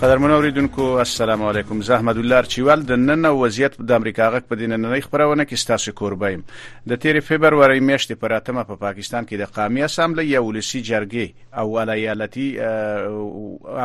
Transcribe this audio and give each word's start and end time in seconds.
قدرمن 0.00 0.30
اوریدونکو 0.30 0.82
السلام 1.00 1.42
علیکم 1.42 1.80
زه 1.82 1.94
احمد 1.94 2.18
الله 2.18 2.42
چوال 2.42 2.82
د 2.88 2.96
نن 3.02 3.24
وضعیت 3.26 3.76
د 3.90 3.92
امریکا 3.92 4.28
غک 4.34 4.48
په 4.48 4.56
دیننۍ 4.62 5.04
خبرونه 5.04 5.44
کې 5.44 5.60
ستاسو 5.62 5.92
کوربایم 6.00 6.40
د 6.92 6.98
13 7.04 7.24
فبرवरी 7.28 7.78
میاشتې 7.86 8.18
پر 8.24 8.34
اتمه 8.38 8.64
په 8.70 8.74
پا 8.74 8.82
پاکستان 8.82 9.28
کې 9.30 9.40
د 9.44 9.54
قومي 9.58 9.84
اسامبلی 9.86 10.26
یا 10.32 10.42
ولسی 10.48 10.80
جرګې 10.90 11.62
او 11.62 11.64
ولایالتي 11.76 12.44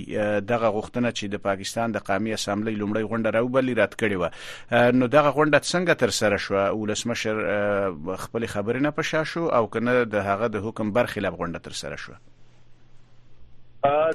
دغه 0.53 0.69
غوښتنه 0.77 1.09
چې 1.19 1.25
د 1.35 1.37
پاکستان 1.49 1.93
د 1.93 1.99
قومي 2.11 2.33
اسامبلی 2.41 2.77
لومړی 2.77 3.05
غونډه 3.11 3.29
راوبلې 3.37 3.77
رات 3.81 3.95
کړې 4.01 4.17
و 4.21 4.25
نو 5.01 5.07
دغه 5.17 5.31
غونډه 5.31 5.59
څنګه 5.73 5.95
تر 6.05 6.11
سره 6.21 6.37
شو 6.37 6.55
ولسمشر 6.85 7.37
خپل 8.27 8.47
خبرې 8.57 8.81
نه 8.81 8.91
پشا 9.01 9.25
شو 9.35 9.49
او 9.61 9.67
کنه 9.79 9.99
د 10.05 10.17
هغه 10.31 10.47
د 10.49 10.57
حکم 10.69 10.93
برخلاف 11.01 11.35
غونډه 11.43 11.61
تر 11.69 11.73
سره 11.83 11.97
شو 11.97 12.13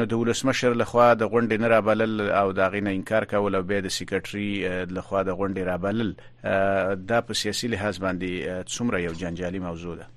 نو 0.02 0.10
د 0.14 0.22
ولسمشر 0.24 0.78
لخوا 0.84 1.08
د 1.24 1.34
غونډې 1.34 1.66
نه 1.66 1.72
رابلل 1.76 2.32
او 2.44 2.52
دا 2.62 2.70
غي 2.78 2.82
نه 2.88 2.96
انکار 3.00 3.28
کول 3.36 3.60
او 3.62 3.64
به 3.74 3.82
د 3.88 3.94
سیکریټري 3.98 4.96
لخوا 5.00 5.24
د 5.32 5.42
غونډې 5.42 5.68
رابلل 5.74 6.16
دا 7.14 7.22
په 7.30 7.42
سیاسي 7.44 7.72
لحاظ 7.76 8.02
باندې 8.08 8.66
څومره 8.78 9.02
یو 9.08 9.14
جنجالي 9.26 9.64
موضوع 9.68 9.96
ده 10.02 10.08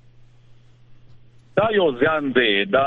دا 1.57 1.65
یو 1.73 1.83
ځان 2.05 2.29
دی 2.35 2.51
دا 2.75 2.85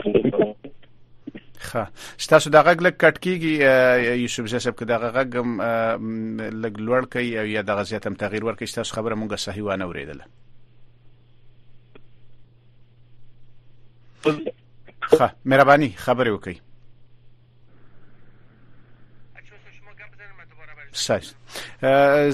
ښه 1.68 1.84
ستاسو 2.25 2.47
د 2.56 2.58
غږ 2.66 2.78
لګ 2.86 2.96
کټ 3.03 3.16
کیږي 3.25 3.52
یوسف 4.24 4.46
صاحب 4.52 4.74
کې 4.80 4.86
د 4.92 4.94
غږ 5.16 5.30
لګ 6.63 6.74
لوړ 6.86 7.04
کوي 7.13 7.31
او 7.39 7.45
یا 7.56 7.62
د 7.66 7.72
غزیت 7.80 8.04
هم 8.07 8.16
تغییر 8.24 8.44
ورکړي 8.45 8.68
ستاسو 8.74 8.94
خبره 8.98 9.13
مونږه 9.22 9.36
صحیح 9.48 9.63
وانه 9.66 9.83
اوریدله 9.86 10.25
ښه 15.18 15.28
مهرباني 15.50 15.89
خبرې 16.06 16.31
وکړئ 16.36 16.57
ساس 21.07 21.28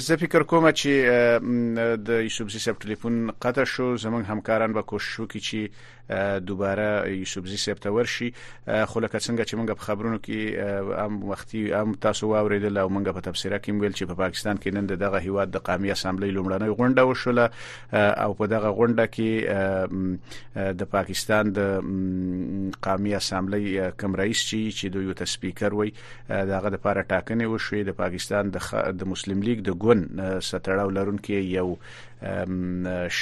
زه 0.08 0.14
فکر 0.24 0.42
کوم 0.50 0.66
چې 0.80 0.94
د 2.08 2.10
یوسف 2.26 2.46
صاحب 2.66 2.80
ټلیفون 2.84 3.16
قطع 3.44 3.64
شو 3.74 3.88
زمونږ 4.04 4.24
همکاران 4.26 4.72
به 4.74 4.82
کوشش 4.92 5.14
وکړي 5.20 5.42
چې 5.48 5.60
دووبارە 6.48 7.07
یوسبزی 7.10 7.57
سێپتەوەرشی 7.66 8.30
خولەکە 8.92 9.18
چنگە 9.24 9.42
چی 9.46 9.56
منگە 9.57 9.75
بخبرونو 9.80 10.18
کی 10.18 10.42
ئەم 11.02 11.13
وەختی 11.30 11.63
ئەم 11.75 11.90
تاسو 12.02 12.25
واورێدە 12.31 12.69
لا 12.78 12.88
منگە 12.88 13.12
بە 13.18 13.22
تەپسیراکیم 13.28 13.80
وێل 13.81 13.94
چی 13.98 14.06
بە 14.06 14.13
پاکستان 14.24 14.56
کې 14.57 14.68
نن 14.74 14.86
دغه 14.86 15.18
هیواد 15.28 15.50
د 15.52 15.56
قامی 15.68 15.92
اسامبلی 15.92 16.31
لومړنۍ 16.38 16.69
غونډه 16.78 17.02
وشوله 17.10 17.46
او 18.24 18.31
په 18.40 18.46
دغه 18.48 18.69
غونډه 18.78 19.06
کې 19.16 19.30
د 20.80 20.81
پاکستان 20.96 21.46
د 21.57 21.60
قامی 22.86 23.13
اسامبلی 23.22 23.66
کم 24.00 24.13
رئیس 24.22 24.42
چی 24.48 24.62
چې 24.78 24.86
د 24.94 24.96
یو 25.06 25.13
تسپیکر 25.13 25.74
وي 25.74 25.94
دغه 26.30 26.69
د 26.69 26.75
پاره 26.84 27.04
ټاکنې 27.12 27.46
وشوې 27.50 27.81
د 27.90 27.92
پاکستان 28.01 28.44
د 29.00 29.01
مسلم 29.12 29.40
لیگ 29.48 29.58
د 29.68 29.72
ګون 29.81 30.00
ستړاو 30.50 30.90
لرونکو 30.98 31.34
یو 31.58 31.75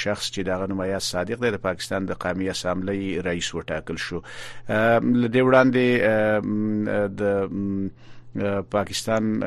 شخص 0.02 0.24
چې 0.34 0.40
دغه 0.50 0.64
نومیا 0.70 0.98
صادق 1.10 1.38
دی 1.42 1.50
د 1.52 1.58
پاکستان 1.68 2.00
د 2.06 2.10
قومي 2.22 2.46
اسامبلی 2.54 3.02
رئیس 3.28 3.48
وټاکل 3.54 3.96
شو 4.04 4.18
ل 4.22 5.22
دې 5.34 5.42
وړاندې 5.46 5.84
د 7.18 7.22
پاکستان 8.70 9.38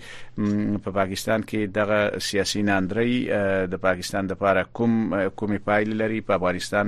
په 0.83 0.89
پاکستان 0.99 1.41
کې 1.49 1.59
دغه 1.77 1.99
سیاسي 2.27 2.61
ناندري 2.69 3.69
د 3.71 3.75
پاکستان 3.87 4.23
د 4.27 4.31
لپاره 4.33 4.61
کوم 4.77 4.93
کومې 5.39 5.59
پایلې 5.67 5.95
لري 6.01 6.19
په 6.27 6.33
افغانستان 6.37 6.87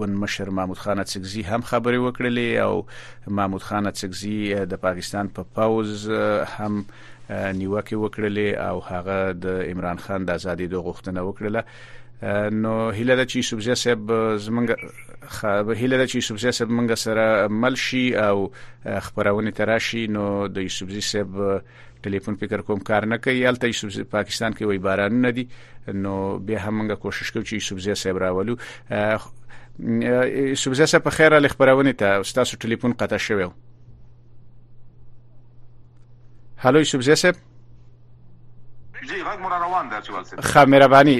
غون 0.00 0.18
مشر 0.24 0.50
محمود 0.58 0.82
خان 0.82 0.98
اتسګزي 1.04 1.44
هم 1.52 1.62
خبرې 1.70 1.98
وکړلې 2.02 2.60
او 2.66 3.34
محمود 3.38 3.64
خان 3.70 3.86
اتسګزي 3.92 4.66
د 4.74 4.82
پاکستان 4.84 5.32
په 5.38 5.42
پا 5.42 5.60
پاوز 5.60 6.08
هم 6.10 6.82
نیوکه 6.82 7.96
وکړلې 7.96 8.60
او 8.66 8.84
هغه 8.90 9.32
د 9.46 9.64
عمران 9.70 10.04
خان 10.08 10.28
د 10.32 10.38
ازادي 10.40 10.66
د 10.74 10.86
غوښتنه 10.88 11.26
وکړله 11.28 11.64
نو 12.24 12.90
هیله 12.90 13.16
ده 13.16 13.26
چې 13.26 13.36
یوسف 13.36 13.58
زیا 13.64 13.74
صاحب 13.74 14.12
زمونږ 14.36 14.74
خبر 15.26 15.74
هیله 15.76 15.96
ده 15.96 16.06
چې 16.06 16.14
یوسف 16.14 16.40
زیا 16.40 16.50
صاحب 16.50 16.70
مونږ 16.70 16.94
سره 16.94 17.48
مل 17.48 17.74
شي 17.74 18.14
او 18.16 18.50
خبرونه 19.02 19.50
تراشي 19.50 20.06
نو 20.06 20.46
د 20.48 20.56
یوسف 20.58 20.90
زیا 20.90 21.00
صاحب 21.12 21.62
ټلیفون 22.02 22.36
فکر 22.42 22.60
کوم 22.62 22.78
کار 22.90 23.06
نه 23.06 23.16
کوي 23.16 23.46
الته 23.46 23.66
یوسف 23.66 24.04
پاکستان 24.16 24.52
کې 24.52 24.62
وای 24.72 24.78
باران 24.78 25.20
نه 25.22 25.30
دي 25.30 25.48
نو 25.88 26.38
به 26.38 26.60
هم 26.68 26.80
موږ 26.88 26.98
کوشش 27.08 27.32
کوو 27.32 27.44
چې 27.44 27.52
یوسف 27.52 27.82
زیا 27.88 27.94
صاحب 28.04 28.16
راولو 28.26 28.56
یوسف 30.52 30.72
زیا 30.82 30.86
صاحب 30.86 31.04
په 31.08 31.20
خیر 31.20 31.34
ال 31.40 31.48
خبرونه 31.48 31.92
ته 31.92 32.20
استاد 32.20 32.56
ټلیفون 32.66 32.96
قطع 33.04 33.16
شوی 33.28 33.50
هالو 36.64 36.84
یوسف 36.84 37.02
زیا 37.10 37.14
صاحب 37.22 37.48
جی 39.10 39.18
غږ 39.26 39.38
مور 39.44 39.52
روان 39.60 39.88
ده 39.90 40.00
چې 40.02 40.10
والسه 40.10 40.36
خا 40.54 40.62
مهرباني 40.72 41.14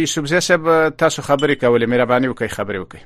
یوسف 0.00 0.24
زیا 0.32 0.40
صاحب 0.48 0.64
تاسو 1.02 1.20
خبرې 1.28 1.54
کولې 1.62 1.88
مهرباني 1.92 2.28
وکړئ 2.28 2.48
خبرې 2.58 2.78
وکړئ 2.82 3.02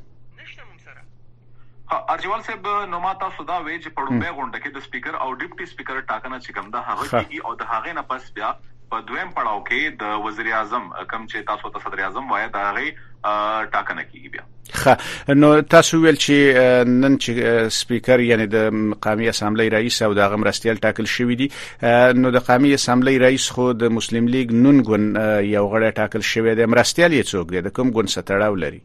ارجوال 2.15 2.41
صاحب 2.49 2.62
نو 2.94 2.99
ما 3.05 3.12
تاسو 3.23 3.41
دا 3.50 3.56
وی 3.67 3.77
چې 3.81 3.88
پړو 3.99 4.12
به 4.23 4.29
غونډه 4.38 4.59
کې 4.62 4.71
د 4.77 4.79
سپیکر 4.88 5.15
او 5.21 5.29
ډیپټي 5.43 5.67
سپیکر 5.73 5.97
ټاکنه 6.11 6.41
چې 6.44 6.50
کوم 6.59 6.67
دا 6.77 6.81
هغه 6.88 7.05
کیږي 7.12 7.41
او 7.47 7.53
د 7.61 7.62
هغه 7.75 7.91
نه 7.99 8.03
پس 8.12 8.25
بیا 8.41 8.50
په 8.93 9.03
دویم 9.09 9.31
پړاو 9.37 9.61
کې 9.69 10.03
د 10.03 10.21
وزیر 10.27 10.49
اعظم 10.56 10.85
کم 11.12 11.25
چې 11.31 11.47
تاسو 11.50 11.71
ته 11.77 11.85
صدر 11.87 12.03
اعظم 12.09 12.29
وایي 12.33 12.47
دا 12.56 12.65
غي 12.77 12.85
ټاکنه 13.25 14.05
کیږي 14.11 14.31
بیا 14.35 14.44
خه 14.83 15.35
نو 15.43 15.50
تاسو 15.75 16.00
ویل 16.05 16.21
چې 16.27 16.87
نن 16.93 17.17
چې 17.27 17.73
سپیکر 17.81 18.25
یعنی 18.31 18.47
د 18.55 18.77
مقامی 18.94 19.29
اسامبلی 19.35 19.69
رئیس 19.77 20.00
او 20.09 20.12
د 20.23 20.33
غمرستیل 20.35 20.83
ټاکل 20.88 21.12
شوې 21.17 21.37
دي 21.43 22.19
نو 22.25 22.35
د 22.41 22.47
قومي 22.50 22.75
اسامبلی 22.81 23.17
رئیس 23.29 23.50
خو 23.56 23.71
د 23.85 23.97
مسلم 24.00 24.33
لیگ 24.37 24.56
نون 24.67 24.83
ګون 24.91 25.11
یو 25.53 25.69
غړی 25.77 26.03
ټاکل 26.03 26.29
شوی 26.35 26.56
دی 26.62 26.73
مرستیل 26.77 27.09
یې 27.09 27.33
څوک 27.37 27.56
دی 27.56 27.67
د 27.69 27.77
کوم 27.81 27.94
ګون 27.99 28.15
سره 28.17 28.31
تړاو 28.33 28.61
لري 28.67 28.85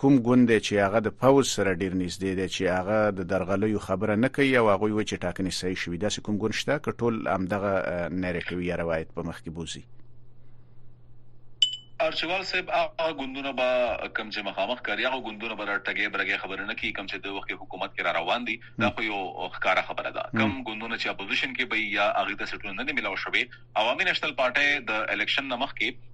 کوم 0.00 0.14
ګوند 0.26 0.48
چې 0.66 0.72
هغه 0.86 0.98
د 1.06 1.08
پوز 1.24 1.46
سره 1.58 1.76
ډیر 1.84 1.92
نږدې 2.02 2.32
دی 2.40 2.46
چې 2.54 2.62
هغه 2.78 2.98
د 3.18 3.20
درغلیو 3.34 3.84
خبره 3.88 4.12
نه 4.24 4.28
کوي 4.40 4.52
او 4.62 4.66
هغه 4.72 4.84
و 4.84 5.08
چې 5.10 5.22
ټاکنې 5.24 5.52
صحیح 5.60 5.78
شوي 5.84 5.96
داسې 5.98 6.18
کوم 6.24 6.34
ګوند 6.42 6.58
شته 6.62 6.74
کټول 6.86 7.14
هم 7.34 7.44
دغه 7.54 7.72
نریټیو 8.22 8.68
یا 8.70 8.76
روایت 8.84 9.08
په 9.16 9.20
مخ 9.30 9.38
کې 9.44 9.50
بوزي 9.60 9.84
ارچوال 12.06 12.42
صاحب 12.46 12.70
هغه 13.00 13.12
غوندونه 13.16 13.50
با 13.58 13.66
کم 14.16 14.30
چې 14.30 14.38
مخامخ 14.44 14.80
کوي 14.86 15.04
هغه 15.08 15.18
غوندونه 15.26 15.54
بر 15.58 15.68
ټګي 15.88 16.06
برګي 16.14 16.38
خبره 16.44 16.64
نه 16.70 16.74
کی 16.80 16.88
کم 16.94 17.08
چې 17.10 17.26
د 17.26 17.34
وخت 17.38 17.52
حکومت 17.64 17.92
کې 17.92 18.06
را 18.06 18.12
روان 18.18 18.46
دي 18.48 18.54
دا 18.84 18.88
خو 18.96 19.04
یو 19.08 19.18
ښکارا 19.58 19.84
خبره 19.90 20.12
ده 20.16 20.22
کم 20.40 20.56
غوندونه 20.70 20.98
چې 21.02 21.12
اپوزیشن 21.12 21.54
کې 21.58 21.74
به 21.74 21.82
یا 21.98 22.08
هغه 22.20 22.38
د 22.40 22.50
سټونه 22.52 22.80
نه 22.80 22.96
ملاو 22.98 23.12
شوي 23.26 23.42
عوامي 23.82 24.08
نېشنل 24.08 24.34
پارټي 24.40 24.82
د 24.88 25.14
الیکشن 25.16 25.48
نمخ 25.52 25.76
کې 25.82 26.10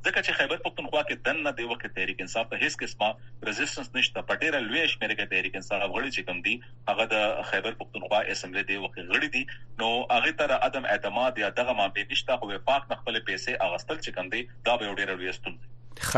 ځکه 0.05 0.21
چې 0.27 0.37
خیبر 0.39 0.59
پختونخوا 0.67 1.01
کې 1.09 1.17
دنه 1.27 1.51
د 1.57 1.61
وخت 1.71 1.83
تحریک 1.97 2.19
انصاف 2.25 2.47
ته 2.53 2.57
هیڅ 2.65 2.75
قسمه 2.83 3.09
ریزिस्टنس 3.49 3.89
نشته 3.97 4.23
پټیر 4.29 4.53
لويش 4.69 4.95
مېره 5.01 5.17
کې 5.19 5.33
تحریک 5.33 5.59
انصاف 5.61 5.83
غړي 5.95 6.11
چې 6.15 6.23
کم 6.29 6.39
دي 6.47 6.55
هغه 6.91 7.07
د 7.15 7.43
خیبر 7.51 7.77
پختونخوا 7.83 8.21
اسمبلی 8.35 8.65
د 8.71 8.81
وخت 8.85 8.99
غړي 9.11 9.33
دي 9.37 9.43
نو 9.83 9.91
هغه 10.15 10.37
تر 10.43 10.55
عدم 10.69 10.89
اعتماد 10.95 11.43
یا 11.45 11.51
دغه 11.61 11.77
مامې 11.81 12.13
نشته 12.15 12.39
خو 12.45 12.53
وفاق 12.55 12.89
خپل 13.03 13.21
پیسې 13.31 13.69
اغستل 13.69 14.01
چې 14.05 14.19
کم 14.21 14.33
دي 14.37 14.47
دا 14.71 14.79
به 14.79 14.95
ډېر 14.95 15.21
لويستون 15.21 15.59
دي 15.61 15.77
خ 15.99 16.17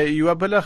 یو 0.00 0.34
بل 0.34 0.60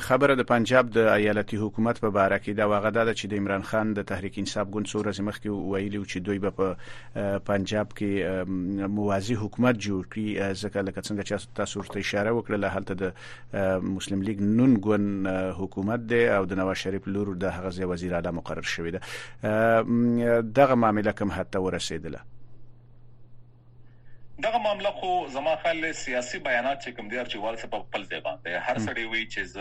خبره 0.00 0.34
د 0.34 0.42
پنجاب 0.48 0.90
د 0.94 0.98
ایالتي 1.12 1.56
حکومت 1.56 2.00
په 2.00 2.08
اړه 2.08 2.38
کې 2.38 2.52
دا 2.60 2.66
وغه 2.72 2.90
ده 2.96 3.14
چې 3.14 3.26
د 3.28 3.34
عمران 3.40 3.62
خان 3.70 3.92
د 3.98 4.02
تحریک 4.10 4.38
انصاف 4.42 4.66
ګوند 4.76 4.86
څو 4.92 5.02
ورځې 5.02 5.22
مخکې 5.28 5.48
ویلي 5.48 5.98
و 6.00 6.04
چې 6.04 6.18
دوی 6.26 6.38
به 6.38 6.50
په 6.58 7.40
پنجاب 7.50 7.94
کې 7.98 8.90
موازی 8.96 9.36
حکومت 9.42 9.80
جوړ 9.86 10.02
کړي 10.14 10.28
ځکه 10.62 10.78
لکه 10.88 11.00
څنګه 11.08 11.22
چې 11.28 11.54
تاسو 11.60 11.82
ته 11.94 11.98
اشاره 12.00 12.32
وکړه 12.38 12.74
هلته 12.74 12.94
د 13.02 13.82
مسلم 13.96 14.22
لیگ 14.30 14.42
نون 14.58 14.76
ګوند 14.88 15.32
حکومت 15.62 16.06
دی 16.14 16.22
او 16.36 16.44
د 16.50 16.60
نواز 16.62 16.82
شریف 16.84 17.08
لور 17.14 17.34
د 17.46 17.56
هغه 17.58 17.88
وزیر 17.94 18.14
اعلی 18.14 18.34
مقرر 18.40 18.68
شوی 18.74 18.90
دی 18.92 19.00
دغه 19.42 20.74
معاملې 20.74 21.18
کوم 21.22 21.30
حتی 21.38 21.58
ورسېدله 21.68 22.31
دغه 24.44 24.58
معاملې 24.64 24.90
خو 24.98 25.12
زما 25.34 25.52
خل 25.62 25.78
سیاسي 26.04 26.38
بیانات 26.48 26.78
چې 26.84 26.90
کوم 26.96 27.06
دي 27.12 27.16
چې 27.32 27.42
والسه 27.44 27.66
په 27.74 27.78
خپل 27.84 28.00
ځای 28.10 28.20
باندې 28.26 28.50
هر 28.66 28.76
سړی 28.86 29.04
وی 29.08 29.24
چې 29.32 29.40
ز 29.52 29.56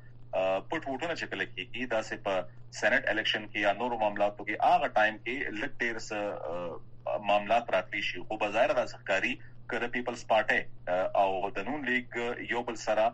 پټ 0.70 0.82
ووټونه 0.88 1.16
چې 1.20 1.26
کله 1.34 1.46
کېږي 1.54 1.84
دا 1.94 2.02
سه 2.08 2.16
په 2.26 2.34
سېنات 2.80 3.04
الیکشن 3.14 3.44
کې 3.52 3.60
یا 3.66 3.72
نورو 3.82 4.00
معاملاتو 4.04 4.46
کې 4.48 4.56
هغه 4.74 4.88
ټایم 4.98 5.16
کې 5.28 5.60
لټ 5.62 5.72
ډیرس 5.84 6.08
معاملات 7.30 7.72
راتلی 7.76 8.02
شي 8.08 8.24
خو 8.28 8.40
بظاهر 8.44 8.74
دا 8.80 8.86
سرکاري 8.94 9.34
کړه 9.70 9.88
پیپلز 9.96 10.26
پارټي 10.32 10.60
او 11.24 11.30
د 11.60 11.68
نون 11.70 11.88
لیگ 11.92 12.20
یو 12.54 12.66
بل 12.70 12.82
سره 12.88 13.08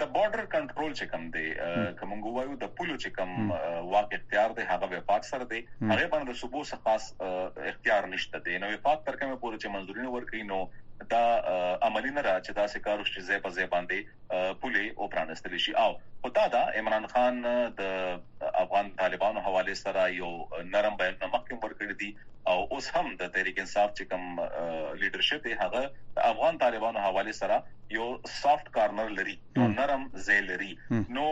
د 0.00 0.02
بارډر 0.14 0.46
کنټرول 0.54 0.90
چې 1.00 1.04
کوم 1.10 1.22
دی 1.34 1.46
کوم 2.00 2.10
غوایو 2.24 2.58
د 2.62 2.72
پولو 2.78 2.94
چې 3.04 3.08
کوم 3.16 3.30
واقع 3.94 4.14
اختیار 4.18 4.50
دی 4.58 4.64
هغه 4.72 4.86
وفاق 4.94 5.22
سره 5.32 5.44
دی 5.52 5.60
هغه 5.90 6.06
باندې 6.14 6.38
صوبو 6.40 6.60
څخه 6.68 6.84
خاص 6.86 7.04
اختیار 7.72 8.02
نشته 8.14 8.36
دی 8.48 8.54
نو 8.64 8.72
وفاق 8.74 8.98
تر 9.08 9.14
کومه 9.20 9.36
پورې 9.42 9.56
چې 9.62 9.68
منځورینه 9.74 10.10
ورکړي 10.12 10.42
نو 10.50 10.58
دا 11.12 11.22
عملی 11.86 12.10
نه 12.10 12.20
راځي 12.26 12.52
دا 12.58 12.64
څه 12.72 12.78
کار 12.84 13.00
وشي 13.00 13.22
زې 13.24 13.42
په 13.46 13.50
زې 13.56 13.64
باندې 13.74 14.54
پولي 14.60 14.84
او 14.98 15.08
پرانستل 15.14 15.56
شي 15.64 15.74
او 15.84 15.90
خدا 16.26 16.44
دا 16.54 16.62
عمران 16.80 17.06
خان 17.12 17.40
د 17.80 17.82
افغان 18.62 18.88
طالبانو 19.00 19.42
حواله 19.48 19.74
سره 19.80 20.06
یو 20.20 20.30
نرم 20.70 20.96
بیان 21.02 21.18
مخکې 21.34 21.60
ورکړی 21.64 21.94
دی 22.02 22.08
او 22.52 22.56
اوس 22.76 22.88
هم 22.96 23.12
د 23.20 23.30
تحریک 23.36 23.60
انصاف 23.64 23.92
چې 24.00 24.04
کوم 24.12 24.98
لیدرشپ 25.04 25.44
دی 25.48 25.54
هغه 25.62 25.84
د 26.18 26.24
افغان 26.30 26.58
طالبانو 26.64 27.04
حواله 27.06 27.36
سره 27.42 27.60
یو 27.96 28.08
سافټ 28.08 28.74
کارنر 28.80 29.12
لري 29.20 29.38
یو 29.60 29.68
نرم 29.76 30.08
ځای 30.26 30.40
لري 30.50 30.72
نو 31.18 31.28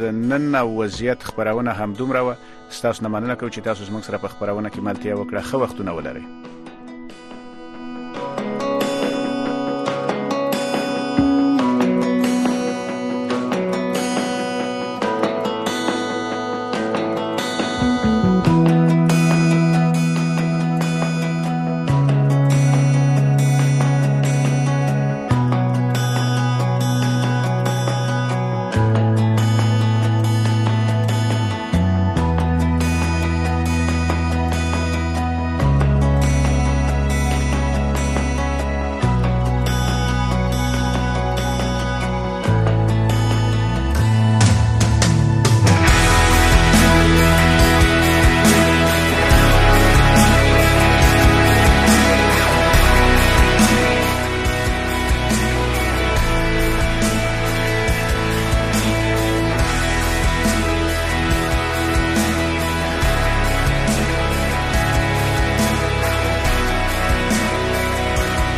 د 0.00 0.14
نن 0.22 0.54
وضعیت 0.54 1.22
خبرونه 1.32 1.72
هم 1.72 1.92
دومره 1.92 2.20
و 2.22 2.32
ستاسو 2.78 3.08
مننه 3.08 3.34
کوم 3.34 3.50
چې 3.50 3.58
تاسو 3.60 3.84
زمونږ 3.84 4.02
سره 4.08 4.18
په 4.24 4.28
خبرونه 4.28 4.68
کې 4.70 4.88
ملتیا 4.88 5.16
وکړه 5.20 5.46
خو 5.50 5.62
وختونه 5.66 5.96
ولرئ 6.00 6.58